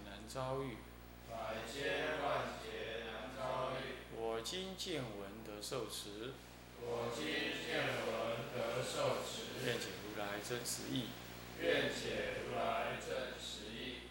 [0.33, 0.77] 遭遇。
[1.29, 3.99] 百千万劫难遭遇。
[4.15, 6.31] 我今见闻得受持，
[6.79, 7.25] 我今
[7.59, 11.09] 见闻得受持，愿解如来真实义。
[11.59, 14.07] 愿解如来真实义。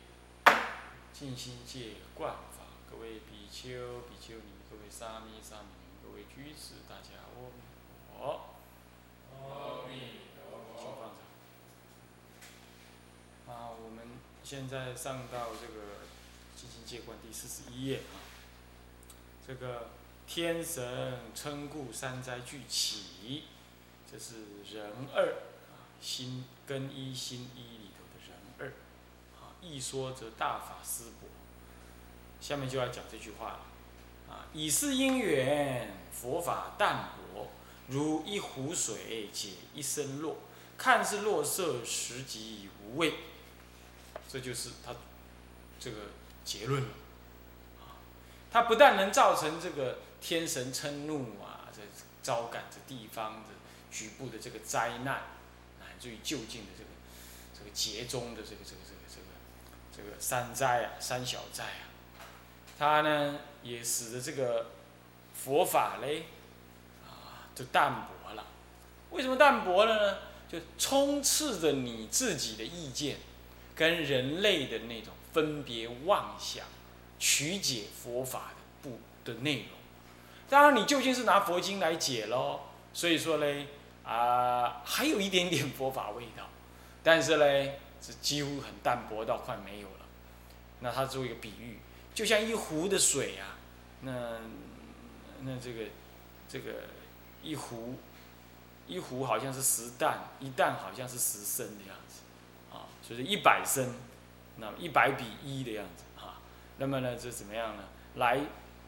[1.14, 7.64] 静心戒观法，各位比丘、比丘尼，各位沙弥、沙弥尼，各位居士，大家阿弥
[8.12, 9.40] 陀佛。
[9.40, 10.76] 阿弥陀佛。
[10.76, 11.16] 请放上。
[13.48, 13.98] 啊，我们
[14.50, 15.74] 现在上到这个
[16.60, 18.18] 《金星戒观》第四十一页啊。
[19.46, 19.90] 这个
[20.26, 23.44] 天神称故三灾俱起，
[24.10, 24.34] 这是
[24.74, 25.36] 人二
[25.70, 28.66] 啊，心根一心一里头的人二
[29.40, 29.54] 啊。
[29.62, 31.28] 一说则大法师伯。
[32.40, 33.60] 下面就要讲这句话了
[34.28, 37.52] 啊，以是因缘，佛法淡薄。
[37.86, 40.38] 如一湖水解一身落，
[40.76, 43.14] 看似落色，实即无味。
[44.30, 44.94] 这就是他
[45.80, 45.96] 这个
[46.44, 46.88] 结论了。
[47.80, 47.98] 啊，
[48.52, 51.80] 它不但能造成这个天神嗔怒啊，这
[52.22, 53.48] 招感这地方的
[53.90, 55.22] 局部的这个灾难，
[55.80, 56.90] 乃至于就近的这个
[57.58, 59.26] 这个劫中的这个这个这个这个
[59.96, 61.90] 这个山灾啊，山小灾啊，
[62.78, 64.66] 它呢也使得这个
[65.34, 66.26] 佛法嘞
[67.04, 67.50] 啊。
[67.52, 68.46] 就淡薄了，
[69.10, 70.18] 为什么淡薄了呢？
[70.48, 73.18] 就充斥着你自己的意见，
[73.80, 76.66] 跟人类的那种分别妄想、
[77.18, 79.68] 曲解佛法的不的内容。
[80.50, 82.60] 当然，你究竟是拿佛经来解喽，
[82.92, 83.68] 所以说嘞，
[84.04, 86.46] 啊，还有一点点佛法味道，
[87.02, 90.04] 但是嘞，是几乎很淡薄到快没有了。
[90.80, 91.78] 那他做一个比喻，
[92.14, 93.56] 就像一壶的水啊，
[94.02, 94.12] 那
[95.44, 95.84] 那这个
[96.46, 96.72] 这个。
[97.42, 97.94] 一壶，
[98.86, 101.96] 一壶好像是十担，一担好像是十升的样，
[103.10, 103.92] 就是一百升，
[104.58, 106.38] 那么一百比一的样子啊。
[106.78, 107.82] 那么呢，这怎么样呢？
[108.14, 108.38] 来，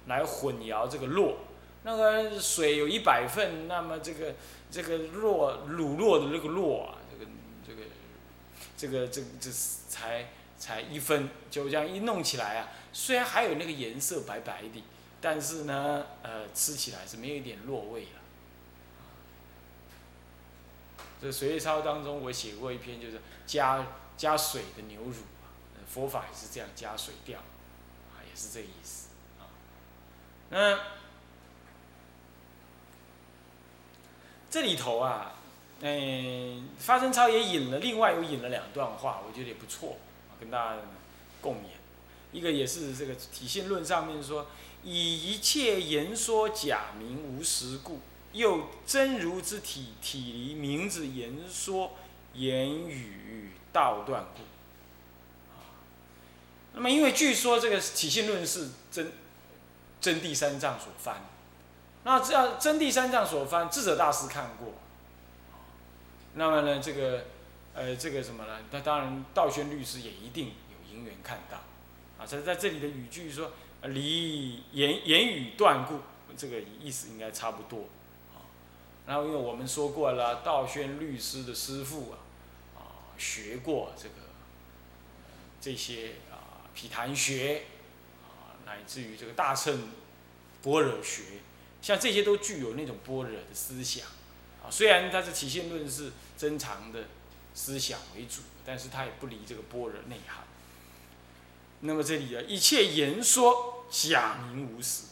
[0.07, 1.39] 来混淆这个落，
[1.83, 4.37] 那个水有一百份，那么这个
[4.71, 7.31] 这个落乳酪的那个落啊，这个
[7.67, 7.83] 这个
[8.77, 9.51] 这个这这
[9.89, 14.85] 才才一分，就这样一弄起来啊，虽然还有那个颜色白白的，
[15.21, 18.23] 但是呢，呃，吃起来是没有一点落味了。
[21.21, 23.87] 这《水月抄》当中，我写过一篇，就是加
[24.23, 25.17] 加水的牛乳
[25.93, 29.09] 佛法也是这样加水调，啊，也是这意思，
[29.41, 29.51] 啊，
[30.49, 30.79] 那
[34.49, 35.33] 这里头啊，
[35.81, 39.97] 嗯，发生超也引了，另外又引了两段话，我觉得也不错，
[40.39, 40.83] 跟大家
[41.41, 41.67] 共勉。
[42.31, 44.47] 一个也是这个体现论上面说，
[44.85, 47.99] 以一切言说假名无实故。
[48.33, 51.97] 又真如之体，体离名字言说
[52.35, 54.43] 言语道断故。
[56.75, 59.13] 那么因为据说这个体性论是真
[60.01, 61.23] 真谛三藏所翻，
[62.05, 64.75] 那这样真谛三藏所翻，智者大师看过。
[66.35, 67.25] 那么呢，这个
[67.75, 68.59] 呃这个什么呢？
[68.71, 71.59] 那当然道宣律师也一定有因缘看到。
[72.19, 75.99] 啊，在在这里的语句说离言言语断故，
[76.37, 77.81] 这个意思应该差不多。
[78.33, 78.41] 啊
[79.05, 82.19] 然后，因为我们说过了，道宣律师的师傅，啊，
[83.23, 84.15] 学过这个
[85.61, 87.63] 这些啊，毗昙学
[88.25, 89.91] 啊，乃至于这个大乘
[90.61, 91.23] 般若学，
[91.81, 94.09] 像这些都具有那种般若的思想
[94.65, 94.67] 啊。
[94.69, 97.05] 虽然它是体现论是珍藏的
[97.55, 100.45] 思想为主，但是它也不离这个般若内涵。
[101.81, 105.05] 那么这里啊，一切言说假名无实，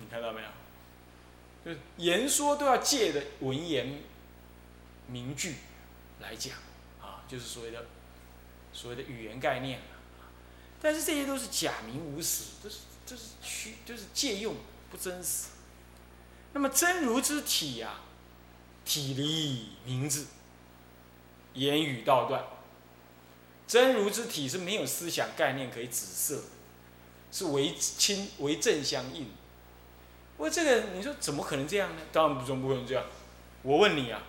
[0.00, 0.48] 你看到没有？
[1.64, 4.00] 就是言说都要借的文言
[5.06, 5.54] 名句
[6.20, 6.54] 来讲，
[7.30, 7.86] 就是所谓的
[8.72, 9.80] 所谓的语言概念
[10.82, 14.56] 但是这些都是假名无实，都是都是虚，就是借用
[14.90, 15.48] 不真实。
[16.52, 18.00] 那么真如之体呀，
[18.84, 20.26] 体离名字，
[21.54, 22.44] 言语道断。
[23.68, 26.42] 真如之体是没有思想概念可以指涉，
[27.30, 29.26] 是为亲为正相应。
[30.36, 32.02] 不过这个，你说怎么可能这样呢？
[32.10, 33.04] 当然不，总不可能这样。
[33.62, 34.22] 我问你啊，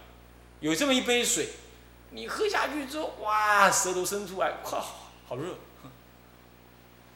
[0.59, 1.47] 有这么一杯水，
[2.11, 4.85] 你喝下去之后，哇，舌头伸出来，哇，
[5.27, 5.55] 好热。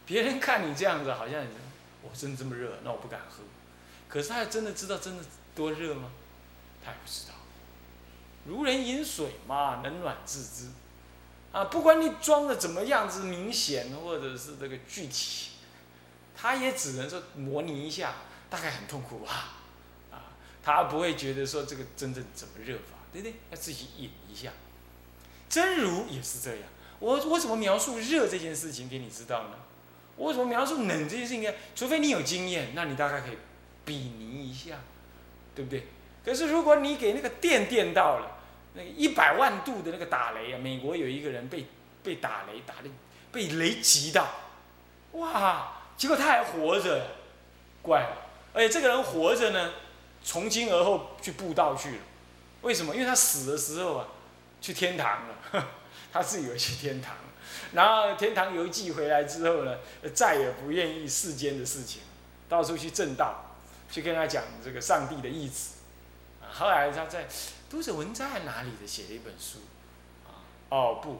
[0.06, 1.44] 别人看你这样子，好像
[2.02, 3.44] 我真这么热，那我不敢喝。
[4.08, 5.24] 可是他真的知道真的
[5.56, 6.12] 多热吗？
[6.84, 7.34] 他也不知道。
[8.46, 10.70] 如人饮水嘛，冷暖自知。
[11.52, 15.52] 啊，不管你装的怎么样子明显，或者是这个具体，
[16.38, 18.14] 他也只能说模拟一下，
[18.50, 19.54] 大概很痛苦吧。
[20.12, 20.32] 啊，
[20.64, 23.36] 他不会觉得说这个真正怎么热法，对不对？
[23.50, 24.52] 要自己饮一下。
[25.56, 26.64] 真如也是这样。
[27.00, 29.52] 我我怎么描述热这件事情给你知道呢？
[30.18, 31.54] 我怎么描述冷这件事情？
[31.74, 33.38] 除非你有经验，那你大概可以
[33.86, 34.76] 比拟一下，
[35.56, 35.88] 对不对？
[36.26, 38.38] 可是如果你给那个电电到了，
[38.74, 41.68] 那个一百万度的那个打雷啊，美国有一个人被
[42.04, 42.90] 被打雷打的
[43.32, 44.28] 被雷击到，
[45.14, 45.72] 哇！
[45.96, 47.12] 结果他还活着，
[47.82, 48.18] 怪了。
[48.54, 49.72] 而且这个人活着呢，
[50.22, 51.98] 从今而后去布道去了。
[52.62, 52.94] 为什么？
[52.94, 54.08] 因为他死的时候啊，
[54.66, 55.68] 去天堂了。
[56.12, 57.14] 他自以为去天堂，
[57.74, 59.78] 然后天堂游记回来之后呢，
[60.14, 62.04] 再也不愿意世间的事情，
[62.48, 63.58] 到处去正道，
[63.92, 65.72] 去跟他讲这个上帝的意志。
[66.50, 67.28] 后来他在
[67.70, 69.60] 读者文摘哪里的写了一本书，
[70.26, 70.40] 啊，
[70.70, 71.20] 哦不，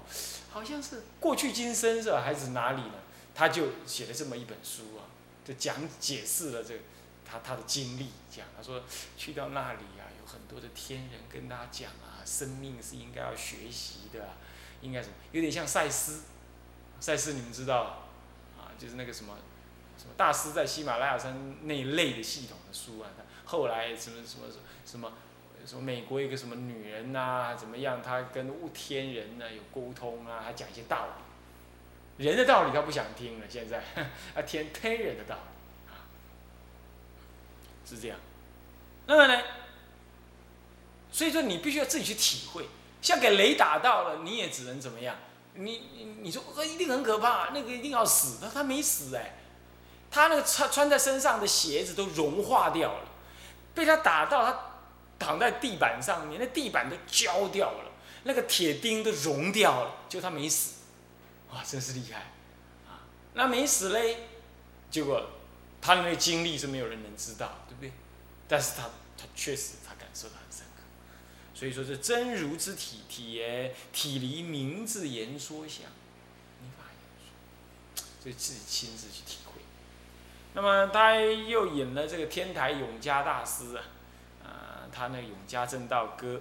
[0.50, 2.22] 好像是过去今生是吧？
[2.24, 2.94] 还是哪里呢？
[3.36, 5.12] 他就写了这么一本书啊，
[5.44, 6.80] 就讲解释了这个
[7.30, 8.84] 他他的经历，讲他说
[9.18, 14.28] 去到那里啊，有很多的天人跟他讲啊，生命是应该要学习的。
[14.82, 15.14] 应该什么？
[15.32, 16.24] 有点像赛斯，
[17.00, 18.08] 赛斯你们知道，
[18.58, 19.36] 啊，就是那个什么，
[19.98, 23.10] 什么大师在喜马拉雅山那一类的系统的书啊。
[23.46, 24.48] 后来什么什么
[24.86, 25.14] 什么
[25.66, 28.02] 什么美国一个什么女人呐，怎么样？
[28.02, 31.08] 她跟天人呢有沟通啊，还讲一些道
[32.18, 32.24] 理。
[32.26, 33.80] 人的道理他不想听了，现在
[34.36, 36.06] 啊， 天天人的道理啊，
[37.86, 38.20] 是这样。
[39.08, 39.44] 那么呢，
[41.16, 42.68] 所以说你必须要自己去体会。
[43.02, 45.16] 像给雷打到了，你也只能怎么样？
[45.54, 49.38] 你你你说呃一定很可怕，那个一定要死，他他没死哎，
[50.12, 53.08] 他那个穿穿在身上的鞋子都融化掉了，
[53.74, 54.60] 被他打到他
[55.18, 57.92] 躺在地板上面，那地板都焦掉了，
[58.24, 60.74] 那个铁钉都融掉了，就他没死，
[61.54, 62.34] 哇，真是厉害
[62.90, 63.08] 啊！
[63.36, 64.28] 那没死嘞，
[64.92, 65.30] 结果
[65.80, 67.94] 他的那个经历是没有人能知道，对不对？
[68.50, 70.36] 但是他他确实他感受到。
[71.58, 75.86] 所以说，这真如之体体也，体离名字言说相，
[76.62, 77.00] 没法言
[77.96, 79.62] 说，所以自己亲自去体会。
[80.54, 83.84] 那么他又引了这个天台永嘉大师啊，
[84.44, 84.52] 啊，
[84.92, 86.36] 他那《永嘉正道歌》，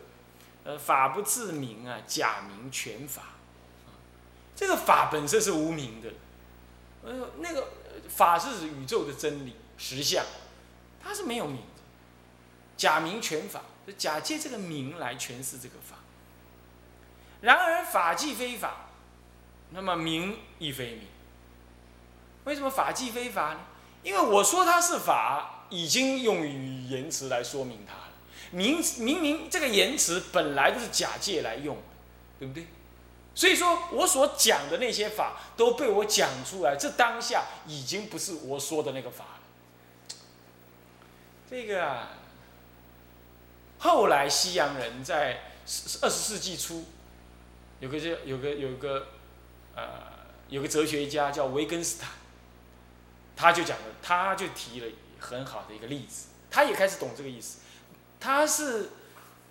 [0.64, 3.34] 呃，法不自明啊，假名全法，
[4.56, 6.10] 这个法本身是无名的，
[7.04, 7.68] 呃，那个
[8.08, 10.26] 法是指宇宙的真理实相，
[11.00, 11.82] 它是没有名的，
[12.76, 13.62] 假名全法。
[13.92, 15.96] 假借这个名来诠释这个法，
[17.42, 18.86] 然而法既非法，
[19.70, 21.02] 那么名亦非名。
[22.44, 23.60] 为什么法既非法呢？
[24.02, 28.12] 因为我说它是法，已经用语言词来说明它了。
[28.50, 31.76] 名明明这个言辞本来就是假借来用，
[32.38, 32.66] 对不对？
[33.34, 39.40] 所以说我所讲的那些法都被我讲出来，这当下已经不是我说的那个法了。
[41.50, 42.08] 这个啊。
[43.84, 45.42] 后来西洋人在
[46.00, 46.86] 二十世纪初，
[47.80, 49.08] 有个叫有个有个
[49.76, 49.84] 呃
[50.48, 52.08] 有个哲学家叫维根斯坦，
[53.36, 54.86] 他就讲了，他就提了
[55.20, 57.58] 很好的一个例子，他也开始懂这个意思。
[58.18, 58.88] 他是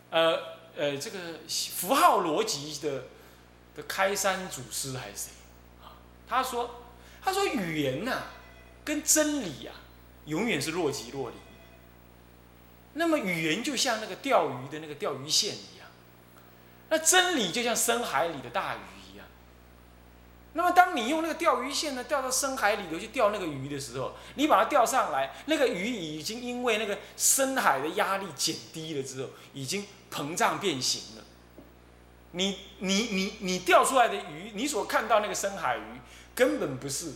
[0.10, 3.04] 呃呃这个符号逻辑的
[3.76, 5.32] 的开山祖师还是谁
[5.84, 5.94] 啊？
[6.28, 6.82] 他说
[7.22, 8.24] 他说语言呐
[8.84, 9.74] 跟真理呀
[10.26, 11.36] 永远是若即若离。
[12.94, 15.88] 那么语言就像那个钓鱼的那个钓鱼线一样，
[16.90, 18.80] 那真理就像深海里的大鱼
[19.12, 19.26] 一样。
[20.54, 31.24] 那么当你用那个钓鱼线呢钓到深海里头去钓那个鱼的时候，你把它钓上来，那个鱼已经因为那个深海的压力减低了之后，已经膨胀变形了。
[32.32, 36.00] 你你你你钓出来的鱼，你所看到那个深海鱼，
[36.36, 37.14] 根本不是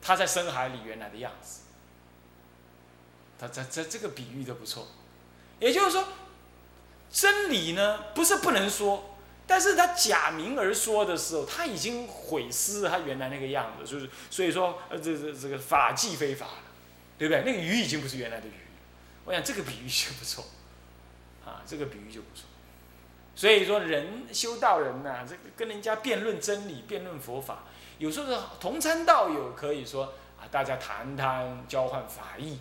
[0.00, 1.61] 它在深海里原来的样子。
[3.42, 4.86] 他这这这个比喻都不错，
[5.58, 6.06] 也就是说，
[7.10, 9.16] 真理呢不是不能说，
[9.48, 16.62] 但是他假名而说的时候，他已经毁失了他原来那个样子，就是所以说，呃，这这这个法纪非法了，
[17.18, 17.42] 对不对？
[17.44, 18.52] 那个鱼已经不是原来的鱼，
[19.24, 20.44] 我想这个比喻就不错，
[21.44, 22.44] 啊，这个比喻就不错。
[23.34, 27.64] 所以说，人修道人呐，这个跟人家辩论真理、辩论佛法，
[27.98, 32.60] 有时候是同参道友，可以说啊，大家谈谈，交换法义。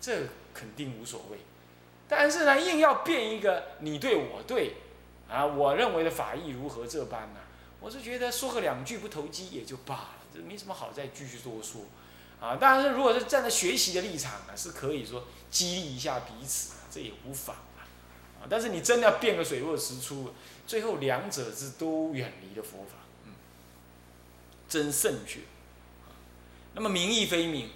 [0.00, 1.38] 这肯定无所谓，
[2.08, 4.74] 但是呢，硬要变一个你对我对，
[5.28, 7.40] 啊，我认为的法义如何这般呢？
[7.80, 10.14] 我是觉得说个两句不投机也就罢了。
[10.32, 11.82] 这没什么好再继续多说，
[12.40, 17.82] 啊，当然是如果是站在学习的立场呢，是可以说激励一下彼此，这也无妨啊，
[18.40, 20.32] 啊，但是你真的要变个水落石出，
[20.66, 23.32] 最后两者是都远离了佛法，嗯，
[24.68, 25.40] 真圣绝，
[26.74, 27.70] 那么名亦非名，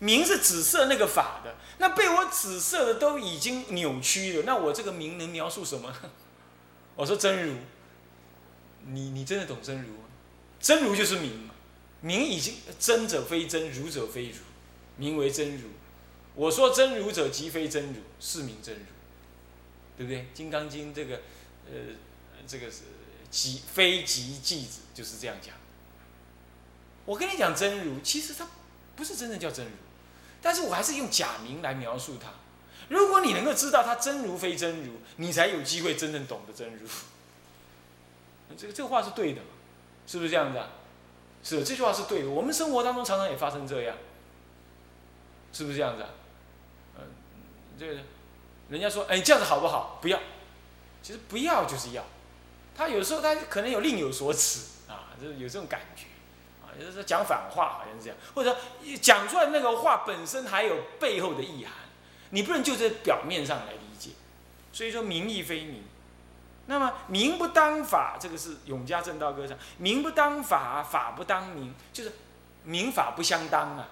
[0.00, 5.92] 名是紫色那个法的，那被我紫色的都已经扭曲了，那我这个名能描述什么？
[6.96, 7.56] 我说真如，
[8.86, 10.04] 你你真的懂真如吗？
[10.60, 11.54] 真如就是名嘛，
[12.00, 14.36] 名已经真者非真，如者非如，
[14.96, 15.68] 名为真如。
[16.34, 18.84] 我说真如者即非真如，是名真如，
[19.96, 20.22] 对不对？
[20.32, 21.16] 《金刚经》这个，
[21.66, 21.72] 呃，
[22.46, 22.82] 这个是
[23.30, 25.54] 即非即即子，就是这样讲。
[27.04, 28.46] 我跟你讲真如，其实它
[28.94, 29.72] 不是真正叫真如，
[30.48, 32.30] 但是我还是用假名来描述它。
[32.88, 36.88] 如果你能够知道它真如非真如，你才有机会真正懂得真如。
[38.56, 39.42] 这个这个话是对的。
[40.06, 40.70] 是不是这样子啊？
[41.44, 42.30] 是这句话是对的。
[42.30, 43.94] 我们生活当中常常也发生这样，
[45.52, 46.08] 是不是这样子啊？
[46.96, 47.02] 嗯，
[47.78, 48.00] 这个
[48.70, 49.98] 人家说，哎，这样子好不好？
[50.00, 50.18] 不要，
[51.02, 52.02] 其实不要就是要。
[52.74, 56.04] 他有时候他可能有另有所指啊，就是有这种感觉
[56.68, 61.72] 啊，有的时候讲反话好像是这样，或者说讲出来那个话本身还有背后的意涵，
[62.30, 64.10] 你不能就在表面上来理解。
[64.72, 65.82] 所以说，名义非名。
[66.66, 72.12] 那么名不当法，这个是永嘉正道歌上，名不当法，法不当名，就是
[72.62, 73.88] 名法不相当啊，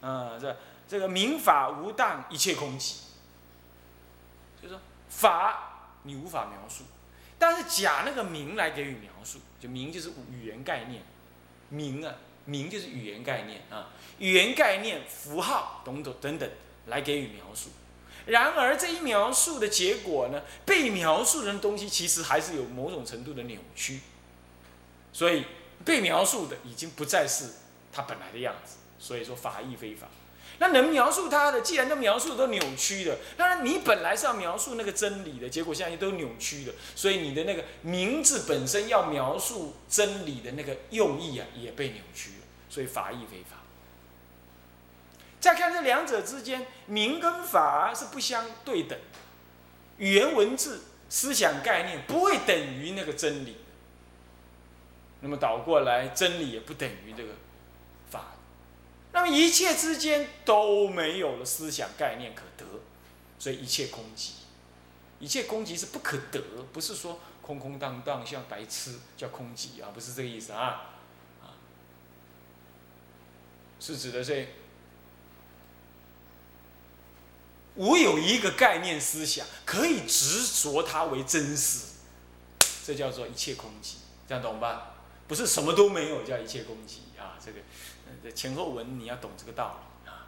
[0.00, 0.56] 啊，这
[0.86, 2.98] 这个名法无当，一切空寂。
[4.62, 6.84] 就是说法你无法描述，
[7.36, 11.02] 但是假那个名来给予描述，就名就是语言概念，
[11.70, 16.48] 名啊名就是语言概念啊，语言概念符号等等等等
[16.86, 17.70] 来给予描述。
[18.26, 24.00] 然而这一描述的结果呢，被描述的东西其实还是有某种程度的扭曲，
[25.12, 25.44] 所以
[25.84, 27.46] 被描述的已经不再是
[27.92, 28.76] 它本来的样子。
[28.98, 30.06] 所以说法亦非法。
[30.60, 42.46] 那能描述它的，既然都描述都扭曲的，那你本来是要描述那个真理的，结果现在都扭曲的，所以你的那个名字本身要描述真理的那个用意啊，也被扭曲了。
[42.68, 43.56] 所以法亦非法。
[45.40, 48.98] 再看这两者之间，名跟法是不相对等，
[49.96, 53.56] 语言文字、思想概念不会等于那个真理。
[55.22, 57.30] 那么倒过来，真理也不等于这个。
[59.12, 62.64] 那么一切之间都没有了思想概念可得，
[63.38, 64.30] 所以一切空寂。
[65.18, 66.40] 一切空寂是不可得，
[66.72, 70.92] 不是说空空荡荡像白痴叫空寂啊，不是这个意思啊，
[73.78, 74.48] 是指的是。
[77.74, 81.86] 我有一个概念思想，可以执着它为真实，
[82.84, 83.94] 这叫做一切空寂，
[84.28, 84.94] 这样懂吧？
[85.30, 87.38] 不是什么都没有叫一切空寂啊！
[87.38, 87.60] 这个，
[88.20, 90.26] 这前后文你要懂这个道理啊！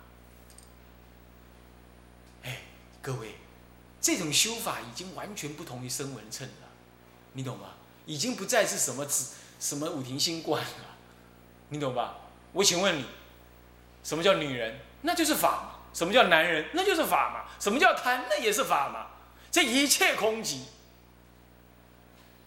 [2.44, 2.62] 哎，
[3.02, 3.34] 各位，
[4.00, 6.68] 这种修法已经完全不同于声闻称了，
[7.32, 7.70] 你懂吗？
[8.06, 10.96] 已经不再是什么子什么五庭心观了，
[11.70, 12.18] 你懂吧？
[12.52, 13.04] 我请问你，
[14.04, 14.78] 什么叫女人？
[15.00, 15.78] 那就是法嘛。
[15.92, 16.66] 什么叫男人？
[16.74, 17.50] 那就是法嘛。
[17.58, 18.26] 什么叫贪？
[18.30, 19.08] 那也是法嘛。
[19.50, 20.60] 这一切空寂，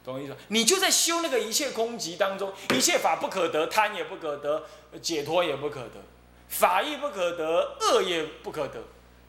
[0.05, 0.37] 懂我意思吧？
[0.49, 4.67] 你就在修那个一切空寂当中，一切法不可得，贪也不可得，
[5.01, 6.03] 解脱也不可得，
[6.47, 8.83] 法亦不可得，恶也不可得。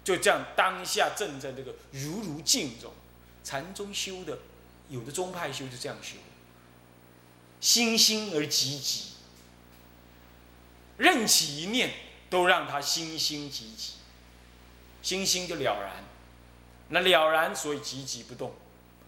[0.05, 2.93] 就这样，当下正在这个如如镜中，
[3.43, 4.39] 禅宗修的，
[4.89, 6.17] 有的宗派修就这样修，
[7.61, 9.03] 心心而寂寂，
[10.99, 11.91] 任起一念，
[12.31, 13.91] 都让他心心寂寂。
[15.03, 16.05] 心心就了然，
[16.89, 18.53] 那了然，所以寂寂不动，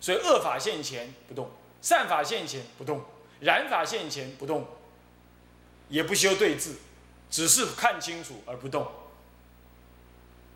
[0.01, 1.51] 所以恶法现前不动，
[1.83, 3.05] 善法现前不动，
[3.41, 4.67] 染法现前不动，
[5.89, 6.75] 也不修对治，
[7.31, 8.87] 只是看清楚而不动。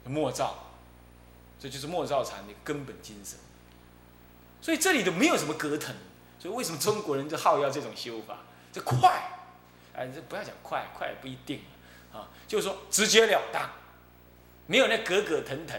[0.04, 0.72] 莫照，
[1.60, 3.38] 这就是莫照禅的根本精神。
[4.60, 5.94] 所以这里都没有什么隔腾，
[6.38, 8.38] 所以为什么中国人就好要这种修法？
[8.72, 9.28] 这快，
[9.94, 11.60] 哎，这不要讲快，快也不一定
[12.12, 13.70] 啊，就是说直截了当。
[14.66, 15.78] 没有那格格腾腾，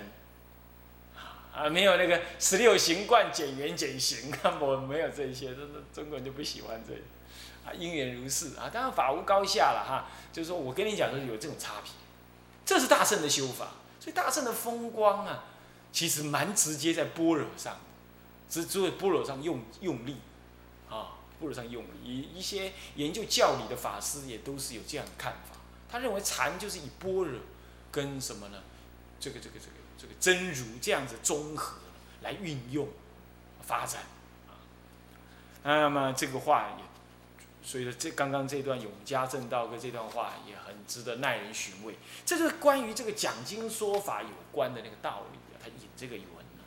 [1.53, 5.62] 啊，没有那个十六行观减圆减形， 我没有这些，这
[5.93, 6.93] 中国人就不喜欢这，
[7.63, 11.91] 啊，因缘如是啊，当然法无高下了哈，就是说我跟你讲说有这种差别，
[12.65, 15.43] 这是大圣的修法，所以大圣的风光啊，
[15.91, 17.77] 其实蛮直接在般若上，
[18.50, 20.17] 只只有般若上用用力，
[20.89, 25.57] 啊，般若上用力，一一些研究教理的法师也都是有这样的看法，
[25.88, 27.39] 他认为禅就是以般若
[27.91, 28.57] 跟什么呢？
[29.19, 31.77] 这个这个这个这个真如这样子综合
[32.22, 32.89] 来运用
[33.62, 34.01] 发展
[34.50, 34.60] 啊，
[35.63, 36.83] 那么这个话也
[37.65, 41.98] 所以说这刚刚这段永嘉正道跟这段话也很值得耐人寻味。
[42.25, 46.63] 这是关于这个讲经说法有关的那个道理啊，他引这个文呢，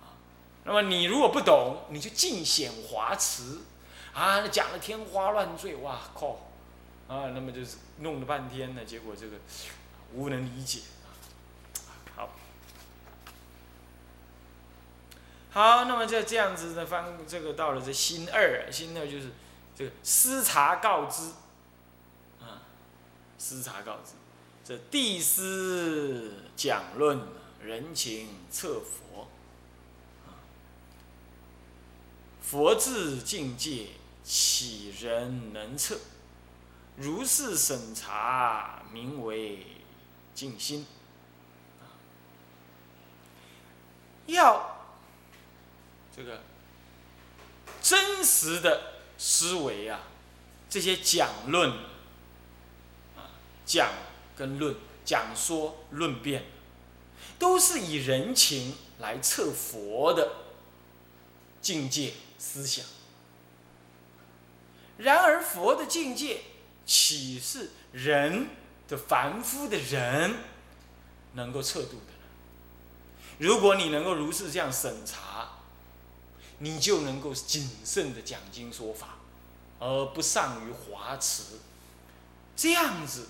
[0.00, 0.18] 啊，
[0.64, 3.60] 那么你如果不懂，你就尽显华辞，
[4.12, 6.50] 啊，讲的天花乱坠，哇靠，
[7.06, 9.36] 啊，那么就是弄了半天呢，结果这个
[10.12, 11.06] 无能理解啊，
[12.16, 12.30] 好，
[15.52, 19.30] 好，那么就这样子的方，这个到了这心二，心二就是。
[19.74, 21.30] 这个私察告知，
[22.42, 22.60] 啊，
[23.38, 24.12] 私察告知，
[24.62, 27.22] 这地师讲论
[27.58, 29.28] 人情测佛，
[30.26, 30.36] 啊，
[32.42, 33.86] 佛智境界
[34.22, 35.98] 岂人能测？
[36.96, 39.66] 如是审查，名为
[40.34, 40.86] 静心。
[44.26, 44.71] 要
[46.16, 46.40] 这个
[47.80, 48.92] 真实的。
[49.24, 50.00] 思维啊，
[50.68, 51.70] 这些讲论
[53.14, 53.30] 啊，
[53.64, 53.88] 讲
[54.36, 56.44] 跟论，讲说论辩，
[57.38, 60.32] 都是以人情来测佛的
[61.60, 62.84] 境界思想。
[64.98, 66.40] 然而，佛的境界
[66.84, 68.48] 岂是人
[68.88, 70.34] 的凡夫的人
[71.34, 72.12] 能够测度的？
[73.38, 75.61] 如果你能够如是这样审查。
[76.58, 79.16] 你就能够谨慎的讲经说法，
[79.78, 81.58] 而不善于华辞，
[82.56, 83.28] 这样子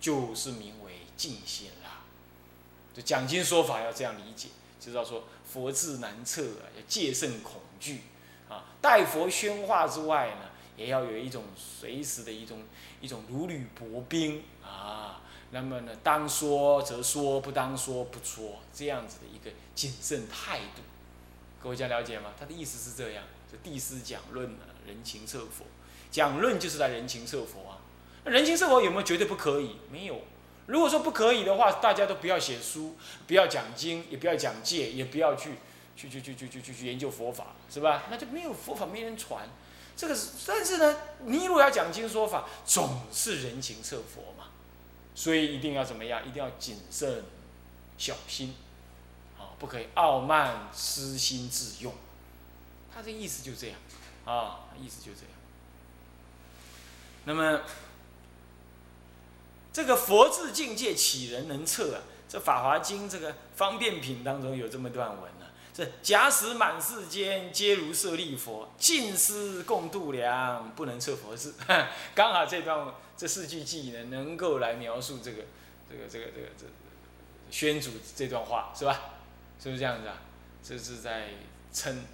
[0.00, 2.02] 就是名为静心了。
[2.94, 4.48] 就讲经说法要这样理解，
[4.80, 8.02] 就知道说佛智难测啊，要戒慎恐惧
[8.48, 8.64] 啊。
[8.80, 12.64] 待佛宣化之外呢，也要有一种随时的一种
[13.00, 15.20] 一种如履薄冰啊。
[15.52, 20.82] 那么呢，当说则说，不当说不说，这样子的一个谨慎态度。
[21.62, 22.32] 各位家了解吗？
[22.38, 25.64] 他的意思是这样：，就地师讲论啊，人情测佛，
[26.10, 27.78] 讲论就是来人情测佛啊。
[28.24, 29.76] 那人情测佛有没有绝对不可以？
[29.90, 30.20] 没有。
[30.66, 32.96] 如果说不可以的话，大家都不要写书，
[33.26, 35.52] 不要讲经，也不要讲戒，也不要去
[35.96, 38.04] 去去去去去去去研究佛法，是吧？
[38.10, 39.48] 那就没有佛法，没人传。
[39.96, 40.96] 这个是，但是呢，
[41.26, 44.46] 你如果要讲经说法，总是人情测佛嘛，
[45.14, 46.26] 所以一定要怎么样？
[46.26, 47.22] 一定要谨慎
[47.98, 48.54] 小心。
[49.62, 51.94] 不可以傲慢、私心自用，
[52.92, 53.78] 他的意思就这样，
[54.24, 55.28] 啊，意思就这样。
[57.26, 57.60] 那么，
[59.72, 62.02] 这个佛智境界岂人能测啊？
[62.28, 71.54] 这《法华经》这个方便品当中有这么段文呢：这假使满世间皆如舍利佛，尽思共度量，不能测佛智。
[72.16, 75.44] 刚好这段这四句偈呢，能够来描述这个
[75.88, 76.72] 这个这个这个这个
[77.48, 78.98] 宣主这段话，是吧？
[79.62, 80.16] 是不是这样子啊？
[80.60, 81.28] 这是在
[81.72, 82.04] 称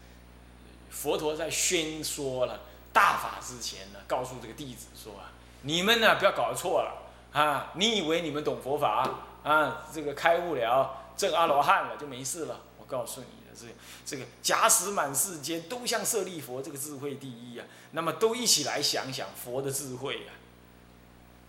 [0.91, 2.61] 佛陀在宣说了
[2.93, 5.33] 大法之前呢，告诉这个弟子说啊，
[5.63, 7.73] 你们呢不要搞错了啊！
[7.75, 9.09] 你以为你们懂佛法
[9.45, 9.87] 啊？
[9.91, 12.61] 这个开悟了，证阿罗汉了就没事了？
[12.79, 20.37] 我告诉你的是，这个假使满世间都像舍利佛这个智慧第一啊，那么都一起来想想佛的智慧啊，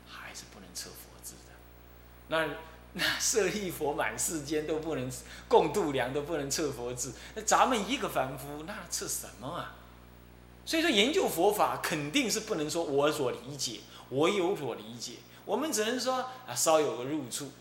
[0.08, 1.54] 还是不能测佛智的。
[2.30, 2.56] 那。
[2.94, 5.12] 那舍利佛满世间都不能
[5.48, 7.12] 共度量，都不能测佛智。
[7.36, 9.76] 那咱们一个凡夫，那测什么啊？
[10.66, 15.14] 所以说研究佛法，肯定是不能说我所理解，我有所理解。
[15.46, 16.16] 我们只能说
[16.48, 17.52] 啊，稍有个入处，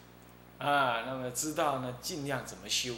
[0.59, 2.95] 啊，那么知道呢，尽量怎么修。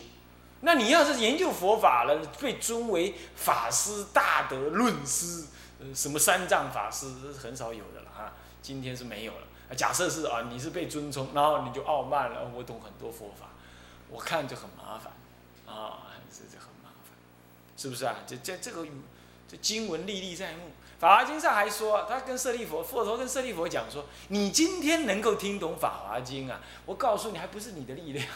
[0.60, 5.44] 那你要是研究佛法了，被尊为法师、大德论师，
[5.80, 8.32] 呃，什么三藏法师，很少有的了啊。
[8.62, 9.46] 今天是没有了。
[9.76, 12.50] 假设是啊，你是被尊崇，然后你就傲慢了。
[12.54, 13.46] 我懂很多佛法，
[14.08, 15.12] 我看就很麻烦，
[15.64, 17.14] 啊，这这很麻烦，
[17.76, 18.16] 是不是啊？
[18.26, 18.84] 这这这个
[19.48, 20.64] 这经文历历在目，
[20.98, 28.26] 《法华经》上还说，他跟舍利佛，佛陀跟舍利佛讲说，你今天能够听懂《法华经》啊，我告诉你，还不是你的力量，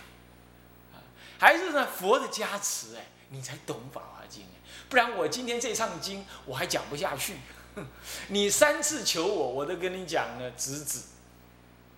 [0.92, 1.02] 啊，
[1.38, 7.38] 还是呢佛的加持哎，你才懂《法华经》哎，不然我今天这唱经我还讲不下去，
[8.28, 11.00] 你三次求我，我都跟你讲了，直指。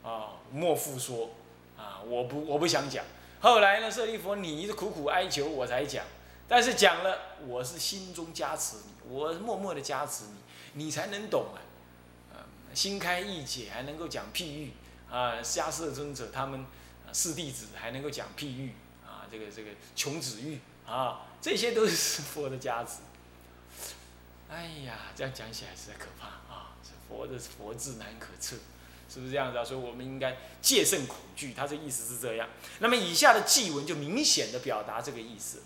[0.06, 1.30] 啊，莫复说，
[1.76, 3.04] 啊，我不，我不想讲。
[3.40, 6.04] 后来呢，舍利弗，你一直苦苦哀求，我才讲。
[6.46, 10.26] 但是讲了，我是心中加持你，我默默的加持
[10.74, 11.58] 你，你才能懂啊。
[12.32, 14.72] 啊，心开意解，还能够讲譬喻
[15.10, 15.42] 啊。
[15.42, 16.64] 迦摄尊者他们
[17.12, 22.98] 四弟子还能够讲譬喻啊，这个这个穷子喻啊，这些都是佛的加持。
[24.48, 26.76] 哎呀，这样讲起来实在可怕啊！
[27.08, 28.56] 佛的佛智难可测。
[29.16, 29.64] 是不是这样子啊？
[29.64, 32.46] 所以我们应该戒慎恐惧，他这意思是这样。
[32.80, 35.62] 那么以下的祭文就明显的表达这个意思，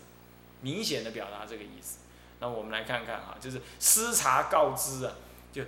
[0.61, 1.97] 明显的表达这个意思。
[2.39, 5.15] 那我们来看看哈，就是私察告知啊，
[5.51, 5.63] 就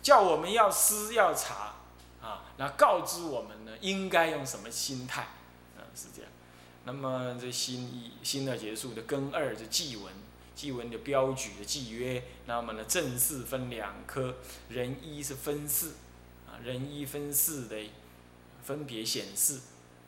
[0.00, 1.74] 叫我们要思要查
[2.22, 5.20] 啊，那告知我们呢，应该用什么心态
[5.76, 5.84] 啊？
[5.94, 6.30] 是这样。
[6.84, 10.10] 那么这新一新的结束的根二的祭文，
[10.54, 14.36] 祭文的标举的祭约，那么呢正式分两科，
[14.70, 15.96] 人一是分四
[16.64, 17.76] 人一分四的
[18.62, 19.60] 分别显示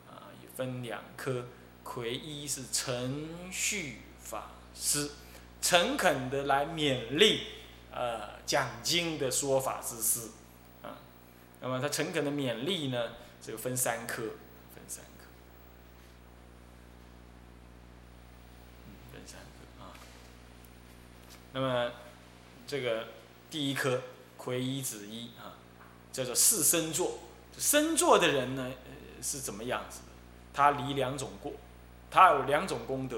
[0.09, 1.45] 啊，也分两科，
[1.83, 5.09] 魁一是程序法师，
[5.61, 7.47] 诚恳的来勉励
[7.91, 10.29] 呃讲经的说法之师
[10.83, 10.97] 啊，
[11.61, 14.23] 那么他诚恳的勉励呢，这个分三科。
[14.75, 15.25] 分三科。
[19.11, 19.91] 分三科啊
[21.51, 21.91] 那么，
[22.67, 23.07] 这个
[23.49, 24.01] 第一颗
[24.37, 25.57] 魁一子一啊，
[26.11, 27.19] 叫做四身座。
[27.57, 28.71] 身座的人呢，
[29.21, 30.05] 是怎么样子的？
[30.53, 31.53] 他离两种过，
[32.09, 33.17] 他有两种功德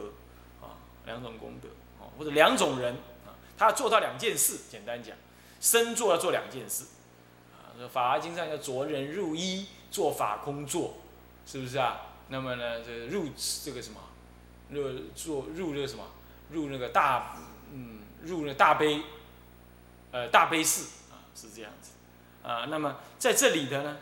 [0.61, 2.93] 啊，两种功德啊，或者两种人
[3.25, 4.59] 啊，他要做到两件事。
[4.69, 5.15] 简单讲，
[5.59, 6.85] 身座要做两件事
[7.53, 7.75] 啊。
[7.89, 10.97] 《法华经》上叫“着人入一，做法空座”，
[11.45, 12.01] 是不是啊？
[12.29, 13.27] 那么呢，这入
[13.63, 13.99] 这个什么，
[14.69, 16.05] 入做入这个什么，
[16.51, 17.37] 入那个大
[17.71, 17.99] 嗯。
[18.23, 19.01] 入了大悲，
[20.11, 21.89] 呃，大悲寺啊，是这样子，
[22.43, 23.97] 啊，那么在这里的呢，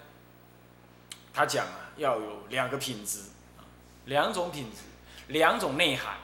[1.34, 3.20] 他讲啊，要有两个品质，
[4.06, 4.78] 两种品质，
[5.28, 6.18] 两种内涵。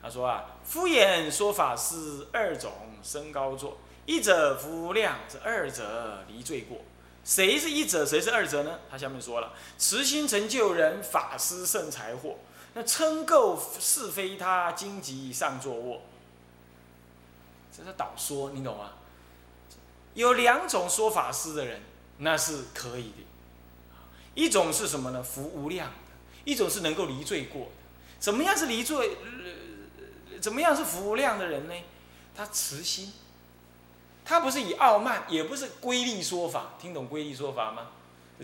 [0.00, 6.78] 他说啊，敷衍说法是二种升高座，一者无量，这二者离罪过。
[7.24, 8.80] 谁是一者，谁是二者呢？
[8.90, 12.36] 他下面说了，慈心成就人，法师胜财货。
[12.74, 16.00] 那称垢是非他，荆棘上坐卧。
[17.70, 18.90] 这是导说，你懂吗？
[20.14, 21.80] 有两种说法师的人，
[22.18, 23.24] 那是可以的。
[24.34, 25.22] 一种是什么呢？
[25.22, 25.94] 福无量的；
[26.44, 27.70] 一种是能够离罪过的。
[28.18, 29.16] 怎么样是离罪？
[30.40, 31.74] 怎么样是福无量的人呢？
[32.34, 33.12] 他慈心，
[34.24, 36.74] 他不是以傲慢，也不是规律说法。
[36.78, 37.88] 听懂规律说法吗？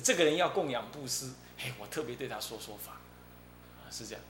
[0.03, 3.01] 这个人要供养布施，嘿，我特别对他说说法，
[3.91, 4.23] 是这样。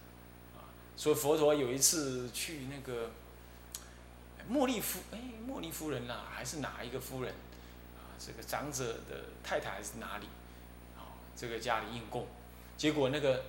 [0.97, 3.11] 所以佛陀有一次去那个。
[4.51, 7.33] 茉莉夫，哎，茉莉夫人呐，还是哪一个夫人？
[7.97, 10.27] 啊，这个长者的太太还是哪里？
[10.97, 12.27] 啊，这个家里应供，
[12.77, 13.45] 结果那个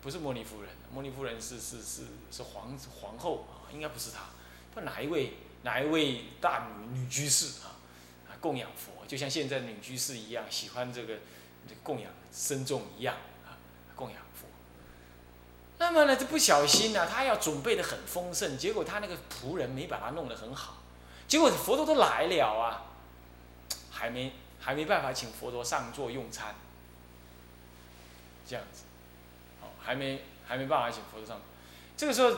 [0.00, 4.30] 不是茉莉夫人，茉莉夫人是是是是皇皇后啊，应该不是她，
[4.74, 7.76] 不哪一位哪一位大女女居士啊？
[8.28, 11.18] 啊，供养佛，就像现在女居士一样，喜欢这个
[11.68, 13.58] 这个供养僧众一样啊，
[13.94, 14.46] 供养佛。
[15.78, 20.76] 那么呢，就不小心呢，他要准备的很丰盛，结果他那个仆人没把他弄得很好，
[21.26, 22.84] 结果佛陀都来了啊，
[23.90, 26.54] 还没还没办法请佛陀上座用餐，
[28.48, 28.82] 这样子，
[29.60, 31.40] 哦，还没还没办法请佛陀上，
[31.96, 32.32] 这个时候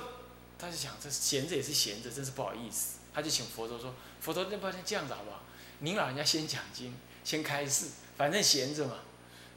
[0.59, 5.41] 他就想，这闲着也是闲着，真是不好意思，他就请佛陀说，佛陀，那不然这样子好不好？
[5.81, 8.97] 您老人家先讲经，先开示，反正闲着嘛。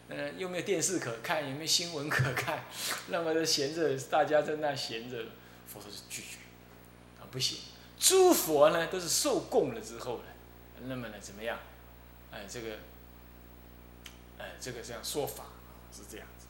[0.09, 2.63] 嗯，又没有电视可看，也没有新闻可看，
[3.09, 5.17] 那么的闲着，大家在那闲着，
[5.67, 6.37] 佛陀是拒绝，
[7.19, 7.59] 啊，不行，
[7.99, 10.23] 诸佛呢都是受供了之后呢，
[10.85, 11.59] 那么呢怎么样？
[12.31, 12.77] 哎，这个，
[14.37, 15.45] 哎，这个这样说法
[15.93, 16.45] 是这样子，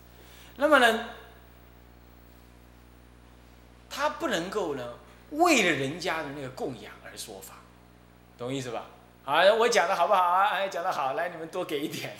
[0.57, 1.09] 那么呢，
[3.89, 4.93] 他不能够呢
[5.31, 7.55] 为了人家的那个供养而说法，
[8.37, 8.87] 懂意思吧？
[9.27, 10.51] 啊，我讲的好不好啊？
[10.51, 12.15] 哎，讲的好，来你们多给一点，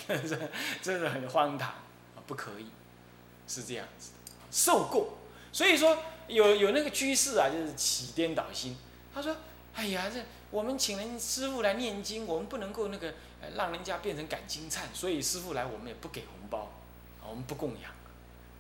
[0.82, 1.74] 真的很荒唐，
[2.28, 2.67] 不可以，
[3.48, 4.10] 是这样子，
[4.52, 5.08] 受供。
[5.54, 8.76] 所以说有有那个居士啊，就是起颠倒心，
[9.15, 9.38] 他说
[9.74, 13.13] ：“哎呀，这我们请人师傅来念经，我们不能够那个
[13.56, 16.74] 让人家变成感情忏，所以师傅来我们也不给红包，
[17.26, 17.89] 我们不供养。”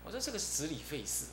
[0.05, 1.25] 我说这个是执理费事，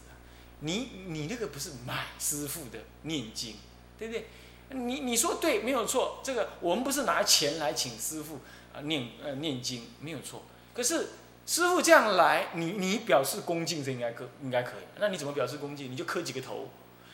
[0.58, 3.54] 你你那个不是买师傅的念经，
[3.96, 4.26] 对不对？
[4.70, 8.40] 你你说对没有错，这个我们不是拿钱来请师傅
[8.72, 11.08] 啊念呃念经没有错，可是
[11.46, 15.92] 师傅这样来，你你表示恭敬这应该可应该可以，那你怎么表示恭敬？
[15.92, 16.70] 你就磕几个头，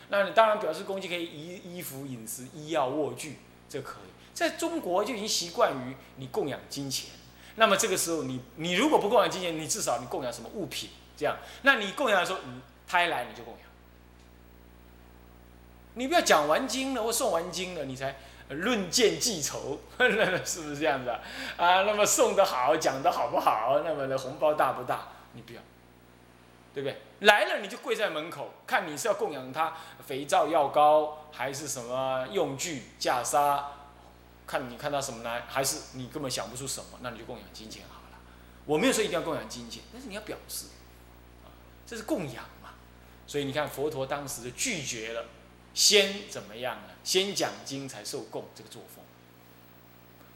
[0.09, 7.11] 那你当然表示恭敬可以衣衣服饮食医药卧具这可以，在中国就已经习惯于你供养金钱，
[7.57, 10.91] 那么这个时候你你如果不供养金钱，你至少你供养什么物品？
[11.17, 13.70] 这样，那你供养的时候，你他一来你就供养。
[16.01, 18.17] 你不要讲完经了或送完经了，你才
[18.49, 19.79] 论剑记仇，
[20.47, 21.21] 是不是这样子啊？
[21.59, 23.83] 啊，那么送的好，讲的好不好？
[23.85, 25.09] 那么的红包大不大？
[25.35, 25.61] 你不要，
[26.73, 27.03] 对不对？
[27.29, 29.75] 来了你就跪在门口，看你是要供养他
[30.07, 33.63] 肥皂、药膏，还是什么用具、袈裟？
[34.47, 35.43] 看你看他什么呢？
[35.47, 36.99] 还是你根本想不出什么？
[37.03, 38.19] 那你就供养金钱好了。
[38.65, 40.65] 我没有说一定要供养金钱，但是你要表示，
[41.87, 42.71] 这是供养嘛。
[43.27, 45.27] 所以你看佛陀当时就拒绝了。
[45.75, 46.95] 先怎么样呢？
[47.05, 49.05] 先讲经才受供，这个作风。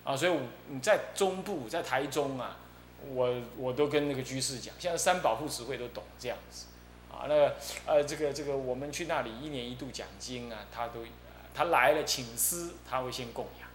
[0.04, 0.32] 啊，所以
[0.68, 2.58] 你在中部，在台中啊，
[3.08, 6.66] 我我都跟那个居士讲，现在三宝护持会都懂这样子，
[7.10, 7.34] 啊，那
[7.86, 11.06] 呃，这个这个我们去那里一年一度讲经啊，他都
[11.54, 13.68] 他来了请师，他会先供养，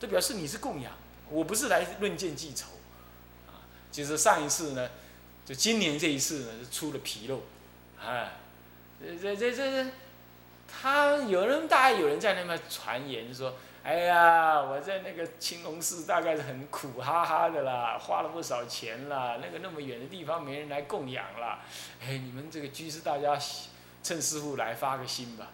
[0.00, 0.94] 这表示你是供养，
[1.28, 2.68] 我不是来论剑记仇，
[3.48, 4.88] 啊，就是上一次呢，
[5.44, 7.42] 就今年这一次呢是出了纰漏，
[8.00, 8.32] 哎，
[8.98, 9.90] 这这这这，
[10.68, 13.54] 他有人大概有人在那边传言说。
[13.84, 21.60] 哎呀，我在那个青龙寺大概是很苦哈哈的啦，花了不少钱啦，那个那么远的地方没人来供养啦。
[22.02, 23.38] 哎，你们这个居士大家
[24.02, 25.46] 趁师傅来发个心吧，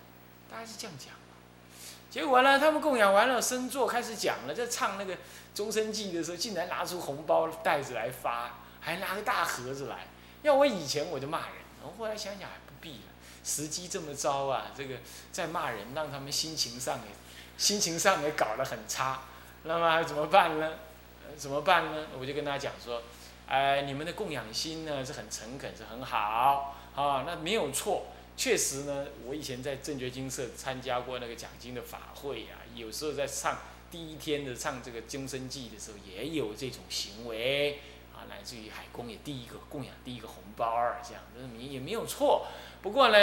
[0.51, 1.15] 大概是这样讲。
[2.11, 5.17] 结果呢，他们供养完了，升座开始讲了，在唱那个
[5.55, 10.09] 终身记的时候，竟然拿出红包袋子来发，还拿个大盒子来。
[10.43, 13.14] 要我以前我就骂人，我后来想想还不必了，
[13.45, 14.97] 时机这么糟啊，这个
[15.31, 17.15] 在骂人，让他们心情上也。
[17.57, 19.23] 心情上也搞得很差，
[19.63, 20.73] 那么怎么办呢？
[21.37, 22.09] 怎么办呢？
[22.19, 23.01] 我就跟他讲说，
[23.47, 28.07] 哎，你们的供养心呢是很诚恳，是很好啊，那没有错。
[28.37, 37.79] 确实呢，我以前在正觉精舍参加过那个讲经的法会呀，有时候在唱第一天的唱这个终身记的时候，也有这种行为
[38.13, 41.23] 啊，来自于海公也第一个供养第一个红包儿，这样，
[41.57, 42.49] 也也没有错。
[42.85, 43.17] 不过呢，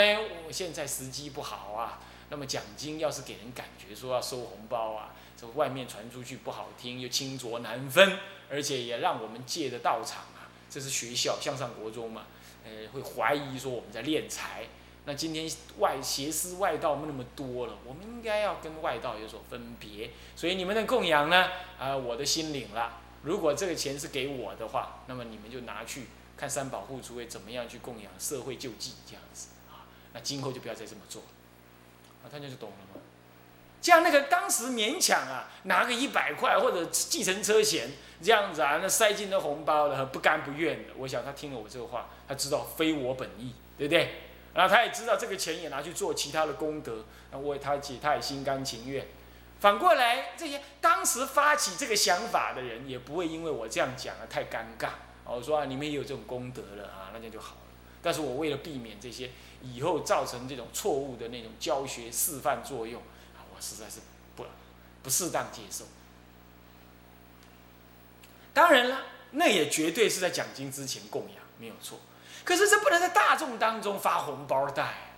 [0.44, 2.00] 我现在时机不好啊。
[2.30, 8.18] 那么奖金要是给人感觉说要收红包啊，这外面传出去不好听，又清浊难分，
[8.50, 12.26] 而且也让我们借的道场啊，这是学校向上国中嘛，
[12.64, 14.64] 呃，会怀疑说我们在敛财。
[15.04, 15.48] 那今天
[15.78, 20.10] 外邪师外道那么多了，我们应该要跟外道有所分别。
[20.34, 22.98] 所以你们的供养呢，啊，我的心领了。
[23.22, 29.86] 如果这个钱是给我的话，那么你们就拿去看三宝护主会怎么样去供养社会救济这样子啊。
[30.12, 31.28] 那今后就不要再这么做了。
[32.24, 33.00] 啊，他就懂了吗？
[33.80, 37.90] 像那个当时勉强啊，拿个一百块或者计程车钱
[38.22, 40.92] 这样子啊，那塞进那红包的，不甘不愿的。
[40.98, 44.20] 我想他听了我这个话，他知道非我本意，对不对？
[44.54, 49.04] 然后他也知道这个钱也拿去做其他的功德，那我他姐他也心甘情愿。
[49.58, 54.90] 反过来，这些当时发起这个想法的人，也不会因为我这样讲啊太尴尬。
[55.24, 57.60] 我说啊，你们也有这种功德了啊，那这样就好了。
[58.02, 59.30] 但是我为了避免这些。
[59.64, 63.00] 以后造成这种错误的那种教学示范作用
[63.32, 64.00] 啊，我实在是
[64.34, 64.44] 不
[65.04, 65.84] 不适当接受。
[68.52, 72.00] 当然了，那也绝对是在讲经之前供养，没有错。
[72.42, 75.11] 可是这不能在大众当中发红包袋。